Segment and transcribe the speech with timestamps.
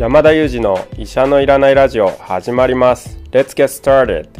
[0.00, 3.18] 山田裕二の医者のいらないラジオ始まります。
[3.32, 4.30] Let's get started.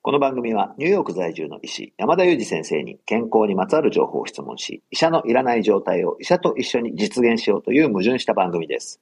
[0.00, 9.00] この番組はニューヨーク在住の医師山田裕二先生に健康にまつわる情報を質問し医者のいらない状態を医者と一緒に実現しようという矛盾した番組です。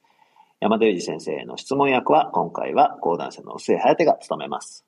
[0.59, 4.83] 山田裕二先生への質問役は今回は講談社の薄井颯が務めます。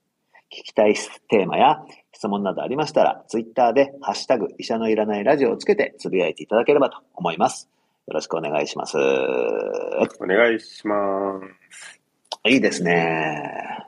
[0.51, 0.95] 聞きたい
[1.29, 1.83] テーマや
[2.13, 7.69] 質問などありましたら、ツイッターで、ハッシュタグ、医者のいらないラジオをつけてつぶやいていただければと思います。
[8.11, 8.97] よろしくお願いします。
[8.97, 11.39] お願いしま
[12.43, 12.49] す。
[12.49, 13.87] いいですね。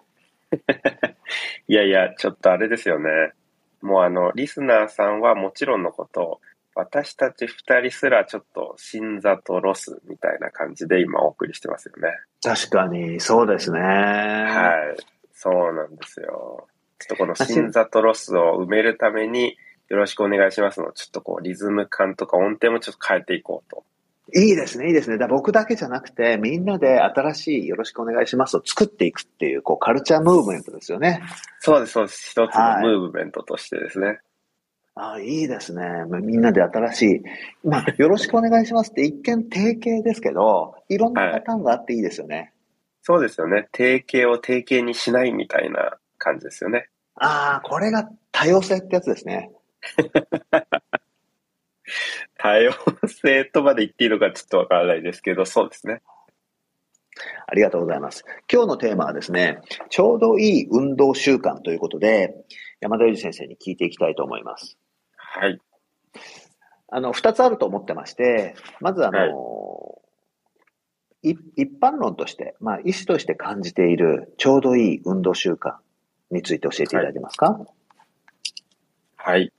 [1.67, 3.33] いやいや、ちょっとあれですよね。
[3.81, 6.39] もうあの、リスナーさんはもちろんのこと、
[6.73, 12.17] 私たち二人すらちょっと新座とロスみたいな感じで今お送りしてますよね。
[12.41, 13.81] 確かに、そうですね。
[13.81, 15.03] はい。
[15.33, 16.69] そうなんですよ。
[16.97, 19.57] ちょっとこの新座とロスを埋めるために、
[19.89, 23.83] よろしくお願いしますの、ちょっとこうリズム感とか音程もちょっと変えていこうと。
[24.35, 25.17] いいですね、いいですね。
[25.17, 31.21] だ僕だけじゃなくて、みんなで新しいよろしくお願いしますを作っていくっていう、こう、カルチャームーブメントですよね。
[31.59, 32.29] そうです、そうです。
[32.31, 34.07] 一つのムーブメントとしてですね。
[34.07, 34.17] はい、
[34.95, 35.83] ああ、いいですね。
[36.21, 37.21] みんなで新しい。
[37.67, 42.35] まあ、よろしくお願いしますって一見定型ですけど、いろんなパターンがあっていいですよね。
[42.35, 42.53] はい
[43.05, 43.67] そうですよね。
[43.73, 46.87] 定型を定型にしないみたいな感じですよね。
[47.15, 49.51] ああ、これが多様性ってやつですね。
[52.43, 52.73] 多様
[53.07, 56.01] 性とまで言っていいのかちょっとわからないですけど、そうですね。
[57.47, 58.25] ありがとうございます。
[58.51, 62.35] 今日のテーマはですね、ちょうどいい運動習慣ということで、
[62.81, 64.77] 山田裕二先生に聞いていきたいと思います。
[65.15, 65.57] はい。
[66.89, 69.29] あの、二つあると思ってまして、まずあの、はい
[71.25, 71.39] 一
[71.81, 75.75] 般論として、まあ、医師として感じているちょうどいい運動習慣
[76.31, 77.65] について教えていただけますか、はい、
[79.15, 79.53] はい。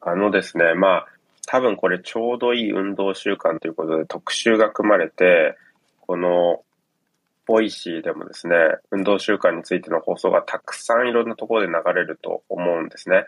[0.00, 1.06] あのですね、まあ、
[1.46, 5.56] 多分これちょうどいい運動習慣ということで特集が組まれて、
[6.00, 6.62] この
[7.46, 8.54] ボイシーでもですね、
[8.90, 13.26] 運動習慣についての放送がたくさんいろんなところで流れると思うんですね。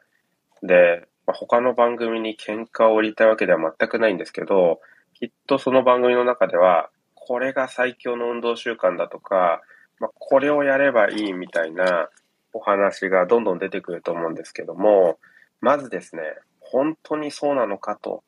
[0.63, 4.81] で、まあ、他の番組に喧嘩を売りたいわけでは全くないんですけど、
[5.15, 9.63] きっとその番組の中では、これが最強の運動習慣だとか、
[9.99, 12.09] まあ、これをやればいいみたいな
[12.53, 15.19] お話がどんどん出てくると思うんですけども、
[15.61, 16.23] まずですね、
[16.75, 18.25] 本当にそうなのかと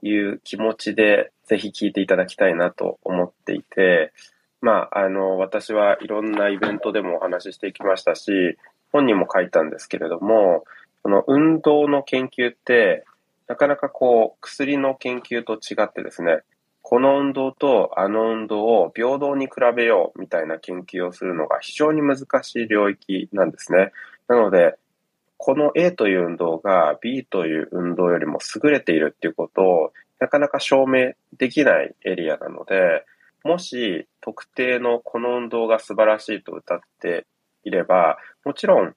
[0.00, 4.14] いう気持ちでぜひ聞いていただきたいなと思っていて、
[4.62, 8.56] まあ、あの、私はいろんなイベントでもお話ししてきましたし、
[8.92, 10.64] 本にも書いたんですけれども、
[11.02, 13.04] その運動の研究って、
[13.46, 16.38] なかなかこう、薬の研究と違ってですね、
[16.80, 23.92] この運動とあの運動を平等に比べようみたいな研究をするのが非常に難しい領域なんですね。
[24.28, 24.76] なので、
[25.44, 33.04] この A という運動が B という運動よりも優れているっていうことをなかなか証明できないエリアなので、
[33.42, 37.26] もし特定のこの運動が素晴らしいと歌って
[37.64, 38.94] いれば、もちろん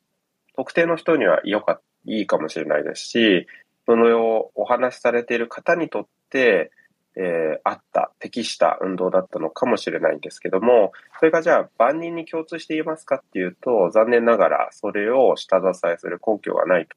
[0.55, 3.47] 特定の人には良かいいかもしれないですし、
[3.87, 6.69] そのをお話しされている方にとって、
[7.17, 16.87] えー、あった、適した運動だったのかもしれないんですけども、それがじゃあ万人に共通していますかっていうと、残念ながらそれを下支えする根拠がない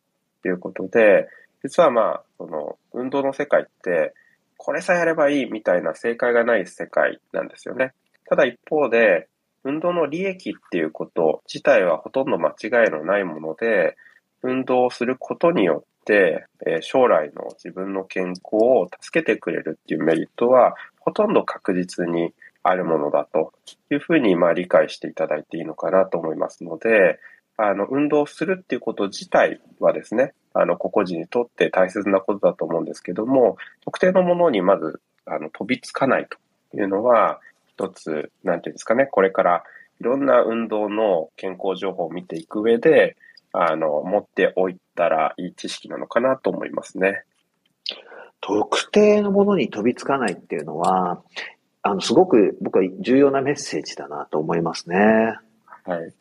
[0.42, 1.28] ということで、
[1.62, 4.14] 実はまあ、その、運動の世界って、
[4.56, 7.92] これさえやればいいみたいな正解がない世界なんですよね。
[8.28, 9.28] ただ一方で、
[9.64, 13.96] 運動の利益っていうこと自体はほとんど間違いのないもので、
[14.42, 22.32] 運動をすることによ、え将来の自分の健康を助けてくれるっていうメリットは、ほとんど確実に
[22.62, 23.52] あるものだと
[23.90, 27.18] いうふうに、まあ、理解していただいていいのかなと思いますので、
[27.56, 39.64] あの、運動するっていうこと自体はですね、あの、個々人にとって大切なことだと思うんですけども、特定のものにまず、あの、飛びつかないというのは、一つ、なんていうんですかね、これから
[40.00, 43.16] いろんな運動の健康情報を見ていく上で、
[43.60, 47.24] あの、持っておいたらいい知識なのかなと思いますね。
[48.40, 51.22] 特定のものに飛びつかないっていうのは、
[51.82, 54.96] あの、すごく僕は重要なメッセージだなと思いますね。
[55.84, 56.14] はい。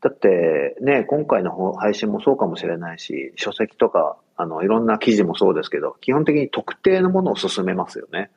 [0.00, 8.30] だってね、今回の配信もそうかもしれないし、書籍とか、あの、いろんな記事もそうですけど、基本的に特定のものを進めますよね。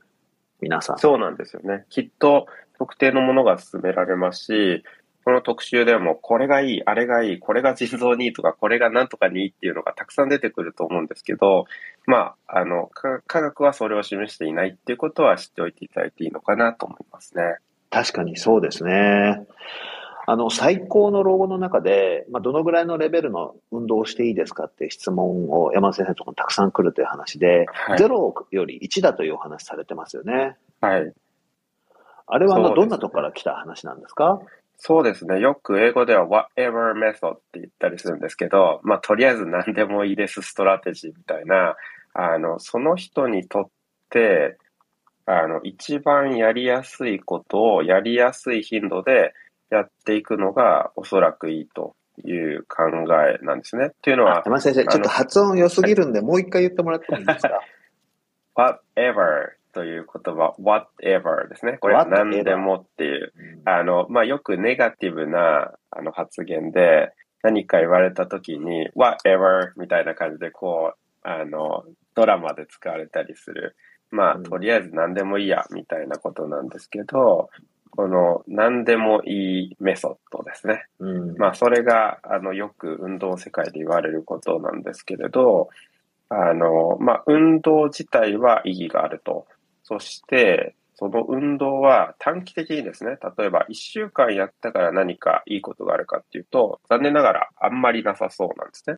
[0.60, 0.98] 皆さん。
[0.98, 1.86] そうなんですよね。
[1.90, 2.48] きっと
[2.78, 4.84] 特定のものが進められますし、
[5.24, 11.66] この特集でも、これがいい、あれがいい、これが腎臓にいいとか、これがなんとかにいいっていうのがたくさん出てくると思うんですけど、
[12.08, 17.44] まあ、あの、科学はそれを示していないっていうことは知っておいていただいていいのかなと思いますね。
[17.92, 19.46] 確かにそうですね。
[20.28, 30.58] あの、最高の老後の中で、まあ、どのぐらいのレベルの運動をしていいですかっていう質問を山田先生のところにたくさん来るという話で、はい0より1だというお話されてますよね。
[30.80, 31.14] はい。
[32.28, 34.40] あれはねどんなとこから来た話なんですか？
[34.84, 35.40] そうですね。
[35.40, 41.76] よく英語では whatever method って言ったりするんですけど、まあ、とりあえず何でもいいですストラテジーみたいな、
[42.16, 43.70] あの、その人にとっ
[44.10, 44.58] て、
[45.28, 49.36] あの、一番やりやすいことをやりやすい頻度で
[49.70, 51.96] やっていくのがおそらくいいと
[52.26, 52.86] いう考
[53.24, 53.90] えなんですね。
[53.90, 57.62] っていうのは、山田先生、ちょっと発音良すぎるんで、もう一回言ってもらってもいいですか？
[58.98, 61.78] whatever という言葉、whatever ですね。
[61.80, 63.34] これは何でもっていう、
[63.66, 67.14] あの、まあ、よくネガティブなあの発言で
[67.44, 71.84] 何か言われた時に whatever みたいな感じでこう、あの、
[72.16, 73.76] ドラマで使われたりする。
[74.10, 77.50] まあ、うんとりあえず何でもいいや、みたいなことなんですけど、
[77.92, 80.86] この何でもいいメソッドですね。
[81.00, 85.70] うんまあ、それが、あの、よく運動世界で言われることなんですけれど、
[86.30, 89.46] あの、まあ、運動自体は意義があると。
[89.84, 98.98] そして、その運動は短期的にですね、例えば1週間やったから何かいいことがあるかっていうと、残念ながらあんまりなさそうなんですね。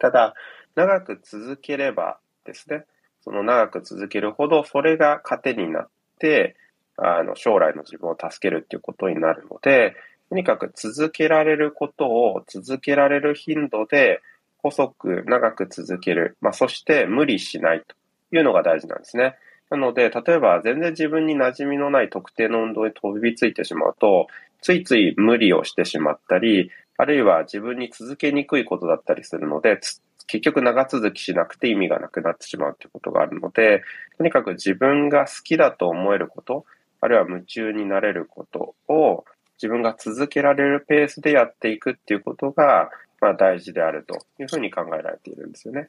[0.00, 0.34] ただ、
[0.76, 2.84] 長く続ければですね、
[3.22, 5.88] その長く続けるほど、それが糧になっ
[6.20, 6.56] て、
[6.96, 9.96] あの、将来の自分を助けるっていうことになるので、
[10.28, 14.20] とにかく続けられることを続けられる頻度で
[14.58, 16.36] 細く長く続ける。
[16.40, 17.96] まあ、そして無理しないと
[18.36, 19.36] いうのが大事なんですね。
[19.70, 24.28] なので、例えば全然自分に馴染みのない特定の運動に飛びついてしまうと、
[24.62, 29.78] ついつい無理をしてしまったり、あるいは自分に続けにくいことだったりするので、
[30.26, 33.82] 結局長続きしなくて意味がなくなってしまうということがあるので、
[34.16, 36.64] とにかく自分が好きだと思えること、
[37.00, 39.24] あるいは夢中になれることを
[39.56, 45.88] 自分が続けられるペースでやっていくっていうことが、まあ大事であるというふうに考えられているんですよね。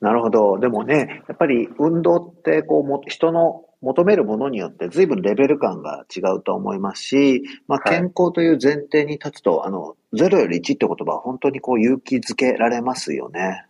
[0.00, 0.58] なるほど。
[0.58, 13.66] でもね、やっぱり運動ってこうも人の求めるものによって随分レベル感が違うと思いますし、まあ、はい健康という前提に立つと、あの、0より1って言葉は本当にこう勇気づけられますよね。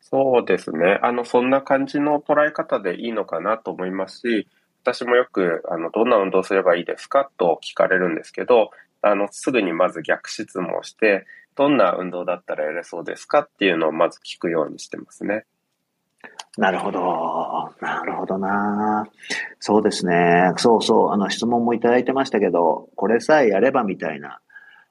[0.00, 0.98] そうですね。
[1.02, 4.48] あの、そんな感じの捉え方でいいのかなと思いますし、
[4.82, 8.70] 私もよく、あの、どんな運動すればいいですかと聞かれるんですけど、
[9.02, 15.44] あの、すぐにまず逆質問して、どんな運動だったらやれそうですかっていうのをまず聞くようにしてますね。
[16.56, 17.74] なるほど。
[17.80, 19.06] なるほどな。
[19.58, 20.52] そうですね。
[20.56, 21.10] そうそう。
[21.10, 24.40] あの、質問もいただいてましたけど、これさえやればみたいな、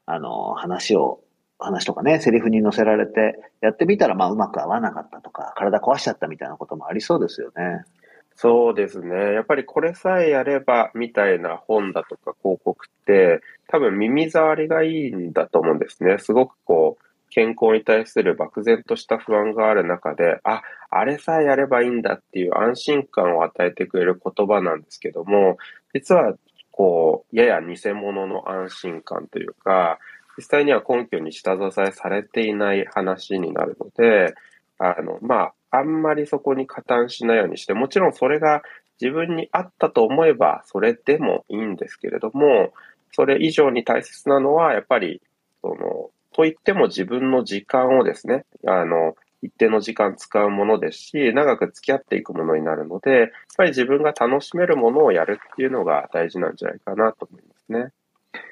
[0.06, 1.22] あの、話を、
[1.60, 7.86] 話とかね、セリフに載せられて、やってみたら、まあ、うまく合わなかったとか、体壊しちゃったみたいなこともありそうですよね。
[8.36, 9.34] そうですね。
[9.34, 16.18] やっぱりこれさえやればみたいな本だとか広告って多分耳障りがいいんだと思うんですね。
[16.18, 25.58] すごくこう健康に対する漠然とした不安がある中で、あ、あれさえやればいいんだっていう安心感を与えてくれる言葉なんですけども、
[25.94, 26.36] 実は
[26.70, 29.98] こう、やや偽物の安心感というか、
[30.38, 34.36] 実際には根拠に下支えされていない話になるので、
[34.78, 38.62] あの、まあ、あんまりそこに加担しないようにして、もちろんそれが
[39.02, 42.74] 自分に合ったと思えば、それでもいいんですけれども、
[43.12, 45.20] それ以上に大切なのは、やっぱり、
[45.62, 57.92] その、と言っても自分の時間をですね、あの、一定の時間使うものですし、長く付き合っていくものになるので、やっぱり自分が楽しめるものをやるっていうのが大事なんじゃないかなと思いますね。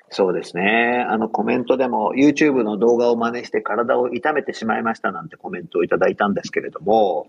[0.10, 1.06] そうですね。
[1.10, 7.28] あのコメントでも YouTube の動画を真似して体を痛めてしまいましたなんてコメントをいただいたんですけれども、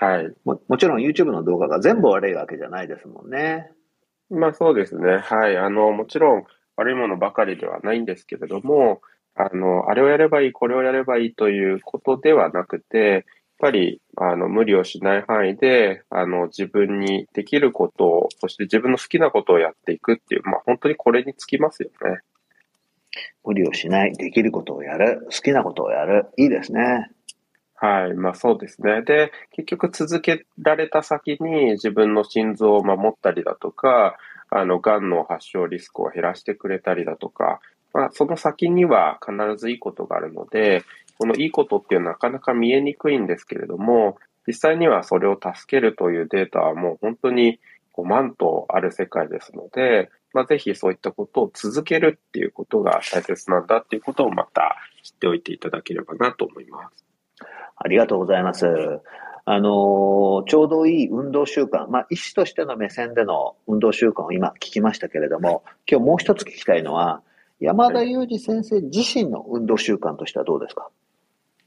[0.00, 0.32] はい。
[0.44, 3.70] ももちろん YouTube の動画が全部悪いわけじゃないですもんね。
[4.30, 5.18] まあそうですね。
[5.18, 5.56] はい。
[5.56, 6.44] あの、もちろん
[6.76, 9.00] 悪いものばかりではないんですけれども、
[9.34, 13.26] あの、あれをやればいい、これをやればいいということではなくて、
[13.58, 22.20] ぱり、あの、無理をしない範囲で、あの、自分にできることを、そして自分の好きなことをやっていくっていう、まあ本当にこれにつきますよね。
[23.44, 26.26] 無理をしない、できることをやる、好きなことをやる。
[26.36, 27.10] いいですね。
[27.74, 28.14] はい。
[28.14, 29.02] まあそうですね。
[29.02, 34.16] で、結局続けられた先に自分の心臓を守ったりだとか、
[34.50, 37.60] あの、癌の発症リスクを減らしてくれたりだとか、
[37.94, 40.84] まあその先には必ずいいことがあるので、
[41.18, 47.60] このいいことっていうのはなかなか見えにくいんですけれども、実際にはそれを助けるというデータはもう本当に
[47.94, 57.04] 5万とある世界ですので、まあ、ぜひそういったことを続けるっていうことが大切なんだっていうことをまた知っておいていただければなと思います。
[57.76, 58.66] ありがとうございます。
[59.50, 67.22] あのちょうどいい運動習慣、まあ、医師としての目線での運動習慣を今聞きましたけれども、今日もう一つ聞きたいのは、
[67.58, 70.90] 山田裕二先生自身の運動習慣としてはどうですか？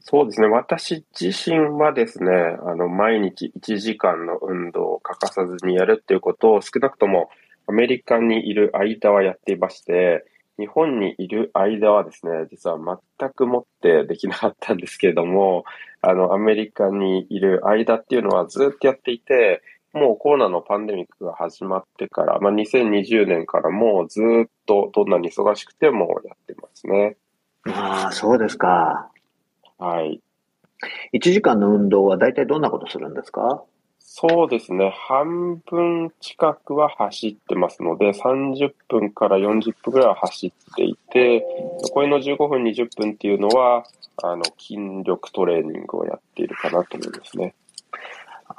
[0.03, 0.47] そうですね。
[0.47, 2.31] 私自身はですね、
[2.65, 7.29] あの、毎日1時間の運動を欠かさずにやるっていうことを少なくとも
[7.67, 10.25] アメリカにいる間はやっていまして、
[10.57, 12.77] 日本にいる間はですね、実は
[13.19, 15.65] 全くもってできなかったんですけれども、
[16.01, 19.61] あの、アメリカにいる間っていうのはずっとやっていて、
[19.93, 27.17] もうコロナのパンデミックが始まってから、まあ、2020年からもうずっとどんなに忙しくてもやってますね。
[27.67, 29.10] ああ、そうですか。
[29.81, 30.21] はい。
[31.13, 33.63] 1時間の運動は大体どんなことするんですか？
[33.99, 34.93] そうですね。
[35.07, 41.45] 半分近くは走ってますので、30分から40分ぐらいは走っていて、
[41.83, 43.85] 残りの15分、20分っていうのは、
[44.21, 47.55] あの、筋力トレーニングをやっているかなと思いますね。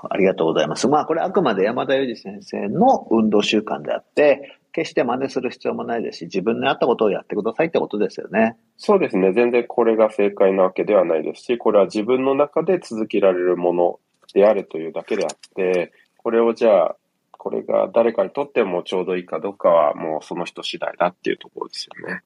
[0.09, 0.89] ありがとうございます。
[0.89, 8.57] まあ、これあくまで山田裕二先生の運動習慣であって、決して真似する必要もないですし、自分に合ったことをやってくださいってことですよね。
[8.79, 9.33] そうですね。
[9.33, 14.01] 全然これが正解なわけではないですし、これは自分の中で続けられるもの
[14.35, 16.97] であるというだけであって、これをじゃあ、
[17.33, 22.23] これが誰かにとってもちょうどいいかどうかはもうその人次第だっていうところですよね。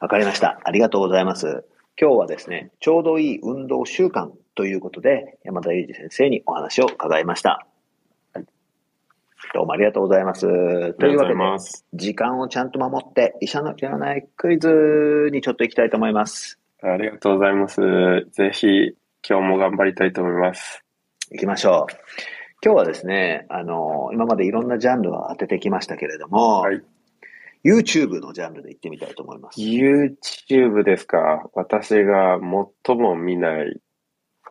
[0.00, 0.58] わかりました。
[0.64, 1.64] ありがとうございます。
[2.00, 7.66] 今日はですね、ちょうどいい運動習慣ということで、山田裕二先生にお話を伺いました。
[9.42, 10.42] はいどうもありがとうございます。
[10.94, 11.40] というわけで。
[11.94, 16.58] 時間をちゃんと守って、医者の知らないクイズにちょっと行きたいと思います。
[16.82, 17.80] ありがとうございます。
[18.32, 18.66] ぜひ、
[19.26, 20.84] 今日も頑張りたいと思います。
[21.30, 21.94] 行きましょう。
[22.62, 26.82] 今日はですね、あの、今までいろんなジャンルを当ててきましたけれども、はい
[27.62, 29.60] YouTube のジャンルで行ってみたいと思います。
[29.60, 32.38] YouTube ですか私が
[32.86, 33.78] 最も見ない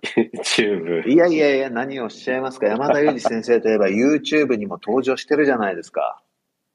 [0.04, 1.08] YouTube。
[1.08, 2.68] いやいやいや、何をおっしゃいますか。
[2.68, 6.22] 山田裕二先生といえば YouTube にも登場してるじゃないですか。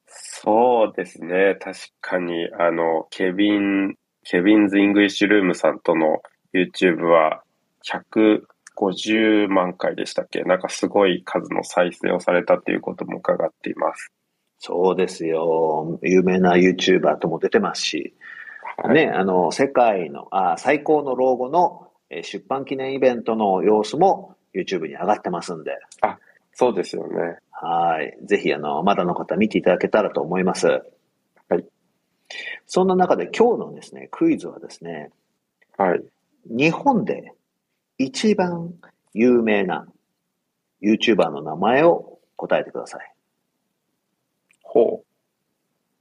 [0.07, 1.57] そうですね。
[1.61, 6.23] 確かに、あの、ケビン、Kevin's English Room さんとの
[6.55, 7.43] YouTube は
[7.85, 10.43] 150万回でしたっけ？
[10.43, 14.13] なんかすごい数の再生をされたということも伺っています。
[14.59, 15.99] そうですよ。
[16.03, 18.15] 有名な YouTuber とも出てますし、
[18.77, 18.95] はい。
[18.95, 25.73] ね、あの、世界の、あ、最高の老後のえー出版記念イベントの様子も YouTube に上がってますんで、
[26.53, 27.39] そうですよね。
[27.51, 28.17] はい。
[28.25, 30.69] ぜひ、あの、まだの方見ていただけたらと思います。
[30.69, 31.65] はい。
[32.67, 35.11] そんな中で今日のですね、クイズはですね、
[35.77, 36.03] はい。
[36.47, 37.33] 日本で
[37.99, 38.75] 一番
[39.13, 39.87] 有名な
[40.83, 43.13] YouTuber の名前を答えてください。
[44.63, 45.03] ほ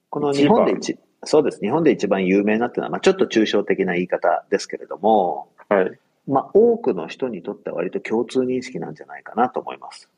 [0.09, 1.59] この日本で一、そうです。
[1.59, 5.62] 日本で一番有名なっていうのは、まあ、ちょっと抽象的な言い方ですけれども、う。
[5.73, 5.99] はい。
[6.27, 10.09] まあ、多くの人にとっては割と共通認識なんじゃないかなと思います。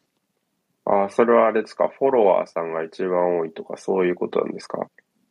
[0.85, 1.87] あ、それはあれですか？
[1.87, 4.87] フォロワーさんが一番多いとかそういうことなんですか？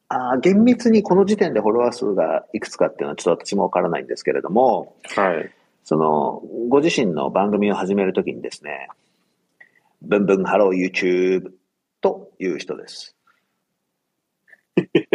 [0.09, 5.51] あー厳密にこの時点でフォロワー数がいくつかっていうのはちょっと私もわからないんですけれども、はい。
[5.85, 8.89] その、ご自身の番組を始めるときにですね、
[10.03, 11.53] ブンブンハロー YouTube
[12.01, 13.15] という人です。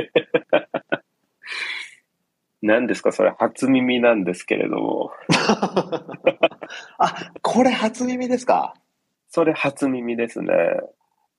[2.61, 3.11] 何ですか？
[3.11, 5.11] それ初耳なんですけれども。
[6.97, 8.73] あ、これ初耳ですか？
[9.29, 10.53] それ初耳ですね。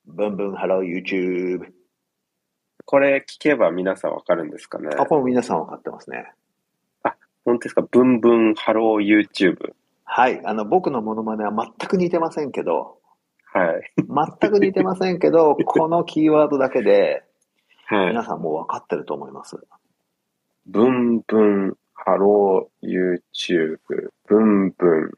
[0.05, 1.71] ブンブンハロー YouTube。
[2.85, 4.89] これ聞けば皆さんわかるんですかね？
[4.97, 6.31] あ、これ皆さんわかってますね。
[7.45, 7.81] 本当ですか？
[7.89, 9.73] ブンブンハロー YouTube。
[10.03, 10.41] はい。
[10.45, 12.97] あの、僕のモノマネは全く似てませんけど、
[13.53, 13.93] はい。
[14.41, 17.23] 全く似てませんけど、このキーワードだけで、
[17.87, 18.23] はい皆。
[18.23, 19.57] さんもう分かってると思います。
[20.65, 22.87] ブンブンハロー
[23.33, 23.79] YouTube。
[24.27, 25.11] ブンブン、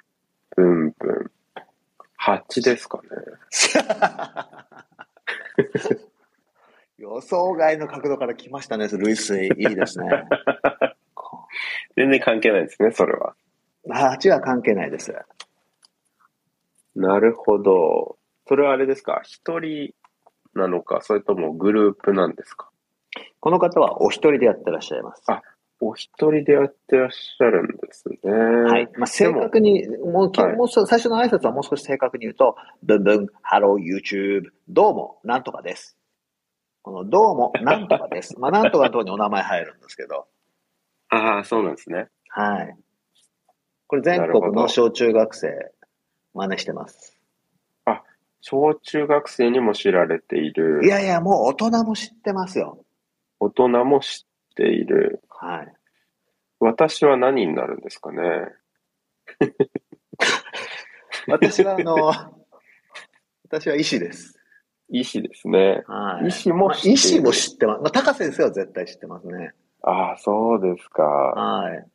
[0.55, 1.31] ブンブン。
[2.19, 3.09] 8ですかね。
[6.97, 9.53] 予想外の角度から来ましたね、類推。
[9.57, 10.25] いいですね。
[11.13, 11.45] こ
[11.97, 13.35] 全然関係ないですね、それは。
[13.87, 15.13] 8は関係ないです。
[16.95, 18.17] なるほど。
[18.47, 19.21] それはあれですか？
[19.23, 19.93] 一人
[20.53, 22.69] なのか、それともグループなんですか？
[23.39, 25.23] この方はお一人でやってらっしゃいます。
[25.27, 25.41] あ
[25.79, 28.31] お一人でやってらっしゃるんですね。
[28.31, 28.89] はい。
[28.97, 35.97] まあ、正確に、もうき、はいもう少最初の挨拶はもう少し正確に言うと、ブンブン、ハロー、YouTube、どうも、なんとかです。
[36.83, 38.35] この、どうも、なんとかです。
[38.39, 40.27] まあ、なんとかのところにお名前入るんですけど、
[41.09, 42.07] ああ、そうなんですね。
[42.29, 42.77] はい。
[43.87, 45.71] これ全国の小中学生、
[46.33, 47.19] 真似してます。
[48.43, 50.87] 小中学生にも知られているい。
[50.87, 52.82] やいや、もう大人も知ってますよ。
[53.43, 55.21] 大人も知っている。
[55.29, 55.73] はい。
[56.59, 58.21] 私は何になるんですかね？
[61.27, 61.95] 私は、あの、
[63.45, 64.39] 私は医師です。
[64.89, 65.83] 医師ですね。
[65.87, 66.27] はい。
[66.27, 67.81] 医師もまあ知っている医師も知ってます。
[67.81, 69.51] まあ、タカ先生は絶対知ってますね。
[69.81, 71.03] ああ、そうですか。
[71.03, 71.85] はい。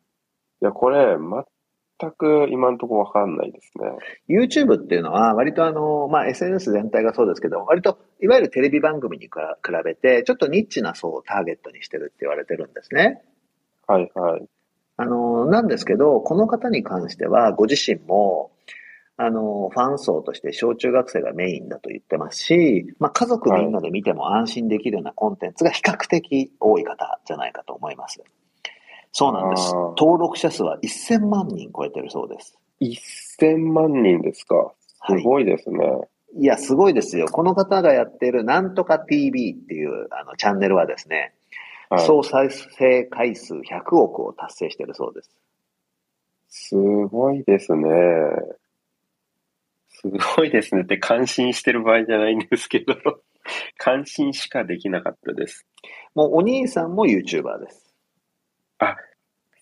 [0.61, 3.91] いや、これ、全く今のところわかんないですね。
[4.29, 9.31] YouTube っていうのは、割とあの、まあ、SNS 全体がそうですけど、割と、いわゆるテレビ番組に比
[9.85, 13.23] べて、ちょっとニッチな層をターゲットにしてるって言われてるんですね。
[13.87, 14.49] はいはい。
[14.97, 18.51] あの、なんですけど、この方に関しては、ご自身も、
[19.17, 28.23] あの、ファン層として小中学生がメインだと言ってますし、まあ、家族みんなで見ても安心できるようなコンテンツが比較的多い方じゃないかと思います。
[29.13, 29.73] そうなんです。
[29.75, 32.59] 登録者数は1000万人超えてるそうです。
[33.41, 34.73] 1000万人ですか。
[35.09, 35.79] すごいですね。
[35.79, 37.27] いや、すごいですよ。
[37.27, 41.35] この方がやってるなんとか TV っていうあのチャンネルはですね、
[41.89, 42.07] はい。
[42.07, 45.31] 総再生回数100億を達成してるそうです。
[46.49, 47.89] すごいですね。
[49.89, 52.95] すごいですねって感心してる場合じゃないんですけど、
[53.79, 55.67] 感心しかできなかったです。
[56.15, 57.95] もうお兄さんも YouTuber です。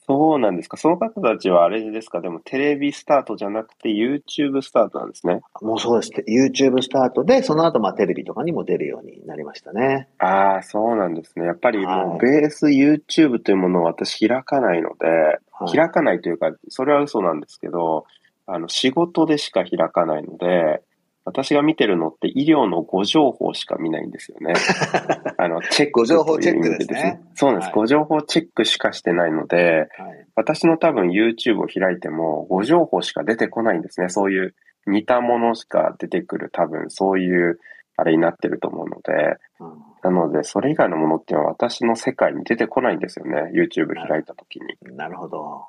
[0.08, 0.76] そうなんですか。
[0.76, 2.20] その方たちはあれですか。
[2.20, 5.40] でもテレビスタートじゃなくて YouTube スタートなんですね。
[5.60, 6.12] もうそうです。
[6.28, 10.08] YouTube スタートで、その後まあテレビとかにも出るようになりましたね。
[10.18, 11.46] ああ、そうなんですね。
[11.46, 15.38] やっぱりもはいうベース YouTube というものを私開かないので、はい
[15.74, 18.04] 開かないというか、それは嘘なんですけど、
[18.46, 20.82] あの、仕事でしか開かないので、
[21.26, 24.54] 私が見てるのって医療のご情報しか見ないんですよね。
[25.36, 27.66] あの、チェックご情報チェックですねそうなんです。
[27.66, 30.26] はいご情報チェックしかしてないので、はい。
[30.36, 34.08] 私の多分 YouTube を開いても、ご情報しか出てこないんですね。
[34.08, 34.54] そういう
[34.86, 37.58] 似たものしか出てくる、多分そういう、
[37.96, 43.50] あれになってると思うので、うんなので、それ以外のものっていうのは私の世界に出てこないんですよね。
[43.52, 44.76] YouTube 開いたときに。
[44.96, 45.66] なるほど。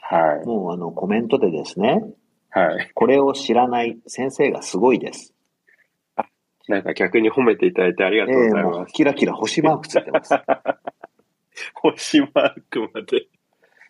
[0.00, 0.46] はい。
[0.46, 2.02] もうあのコメントでですね、
[2.50, 2.90] はい。
[2.94, 5.34] これを知らない先生がすごいです。
[6.68, 8.92] なんか逆に褒めていただいてありがえとうございます。
[8.92, 10.34] キラキラ星マークついてます。
[11.74, 12.30] 星マー
[12.68, 13.28] クまで。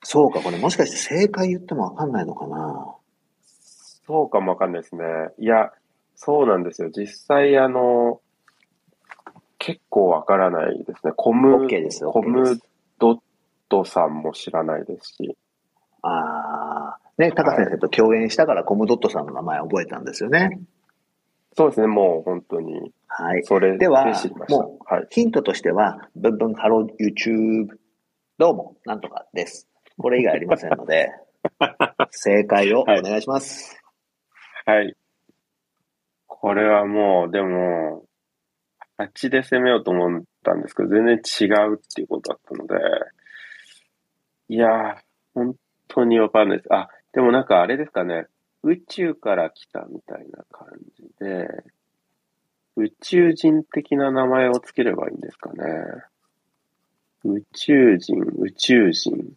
[0.02, 2.96] そうか、これもしかして正解言ってもわかんないのかな？
[4.06, 5.04] そうかもわかんないですね。
[5.38, 5.72] いや、
[6.14, 6.90] そうなんですよ。
[6.90, 8.20] 実際、あの、
[9.58, 11.12] 結構わからないですね。
[11.16, 11.66] コム。
[12.12, 12.60] コム
[12.98, 13.18] ドッ
[13.68, 15.36] トさんも知らないですし。
[16.02, 16.65] ああ、
[17.18, 20.60] ね、タカ先生と共演したからコムドットさんの名前覚えたんですよね。
[21.56, 21.86] そうですね。
[21.86, 23.42] もう本当に、はい。
[23.44, 24.04] それででは。
[24.48, 25.06] もはい。
[25.08, 27.68] ヒントとしては、ブンブンハロー YouTube、
[28.36, 29.66] どうも、なんとかです。
[29.96, 31.10] これ以外ありませんので、
[32.10, 33.82] 正解をお願いします。
[34.66, 34.94] はい。
[36.26, 38.04] これはもう、でも、
[38.98, 42.74] 8で攻めようと思ったんですけど、全然違うっていうことだったので、
[44.48, 44.96] いやー、
[45.34, 45.54] 本
[45.88, 46.74] 当にわかんないです。
[46.74, 48.26] あ、でもなんかあれですかね、
[48.62, 51.48] 宇宙から来たみたいな感じで、
[52.76, 55.64] 宇宙人的な名前をつければいいんですかね。
[57.24, 59.32] 宇宙人、宇宙人。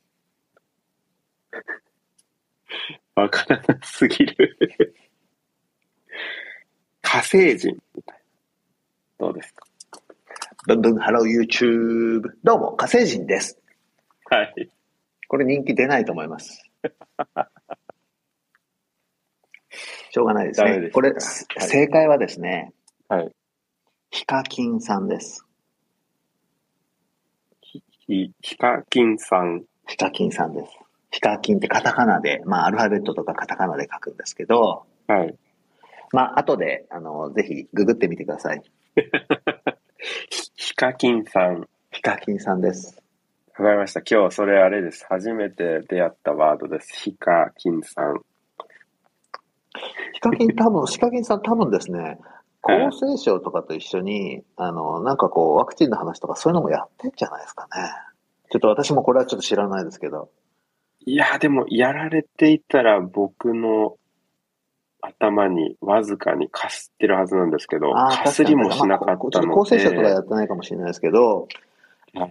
[3.16, 4.94] わからなすぎる。
[7.02, 8.22] 火星人みたい
[9.20, 9.26] な。
[9.28, 9.66] どうですか？
[10.68, 13.58] ブンブンハロー YouTube、どうも、火星人です。
[14.26, 14.70] はい。
[15.30, 16.62] これ人気出ないと思います。
[20.10, 20.74] しょうがないですね。
[20.74, 22.74] すかこれ、はい正解はですね、
[23.08, 23.32] はい。
[24.12, 25.46] ヒカキンさんです。
[27.62, 29.64] ひ、ヒカキンさん。
[29.88, 30.72] ヒカキンさんです。
[31.12, 35.36] ヒカキンってカタカナで、まあ、アルファベットとかカタカナで書くんですけど、はい。
[36.12, 38.64] まあ、後で、あの、ぜひ、ググってみてください。
[40.30, 41.68] ひヒカキンさん。
[41.92, 43.02] ヒカキンさんです。
[43.58, 44.02] わかりました。
[44.02, 45.06] 今日それあれです。
[45.10, 46.94] 初めて出会ったワードです。
[46.94, 48.22] ヒカキンさん。
[50.20, 52.18] ヒカキン多分、ヒカキンさん多分ですね、
[52.62, 57.90] 厚生省とかと一緒に、あの、なんかこう、ワクチンの話とかそういうのもやってんじゃないですかね。
[58.52, 60.30] ちょっと私もこれはちょっと知らないですけど。
[61.06, 63.96] いや、でも、やられていたら僕の
[65.02, 71.48] 頭にわずかにかすってるはずなんですけど、ああ、かすりもしなかまあったのちょっと厚生省とかで、やってないかもしれないですけど、はい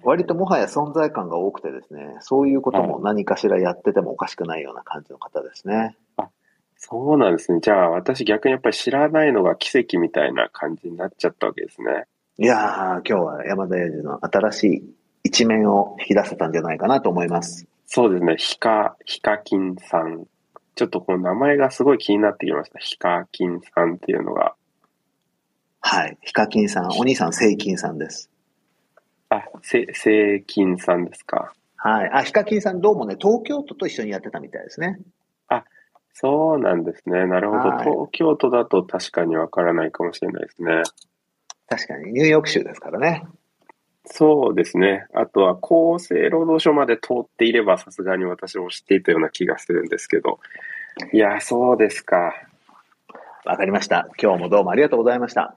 [0.02, 5.96] 割ともはや存在感が多くてですね、そういうことも何かしらやっててもおかしくないような感じの方ですね。
[6.80, 7.58] そうなんですね。
[7.60, 12.04] じゃあ、私逆にやっぱり知らないのが奇跡みたいな感じになっちゃったわけですね。
[12.38, 17.66] いやー、今日は山田裕二の新しい一面を引き出せたんじゃないかなと思います。
[17.84, 18.36] そうですね。
[18.38, 20.26] ヒカ、ヒカキンさん。
[20.76, 22.78] ちょっとこの名前がすごい気になってきました。
[22.78, 24.54] ヒカキンさんっていうのが。
[25.80, 26.16] はい。
[26.22, 28.30] ヒカキンさん、お兄さん、セイキンさんです。
[29.30, 31.52] あ、せ、セイキンさんですか。
[31.74, 32.10] はい。
[32.12, 35.00] あ、ヒカキンさんどうもね、東京都と一緒にやってたみたいですね。
[36.14, 37.26] そうなんですね。
[37.26, 37.60] なるほど。
[37.68, 40.82] はい東京都だと確かにわからないかもしれないですね。
[41.68, 43.24] 確かにニューヨーク州ですからね。
[44.06, 45.06] そうですね。
[45.14, 50.40] あとは厚生労働省まで通っていればさすがに私も知っていたような気がするんですけど。
[51.12, 52.34] いや、そうですか。
[53.44, 54.08] わかりました。
[54.20, 55.56] 今日もどうもありがとうございました。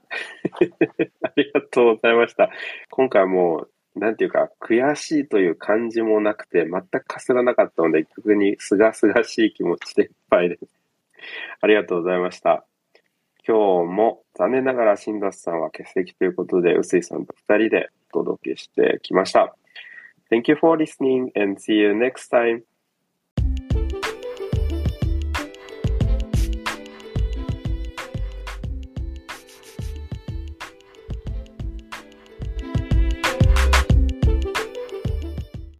[1.22, 2.50] ありがとうございました。
[2.90, 10.66] 今回はもう、なんていうか、悔しいという感じもなくて、全くかすらなかったので、逆にすがすがしい気持ちでいっぱいです。
[11.60, 12.64] ありがとうございました。
[13.46, 19.54] 今日も残念ながら新達さんは欠席ということで、臼井さんと二人でお届けしてきました。
[20.30, 22.62] Thank you for listening and see you next time.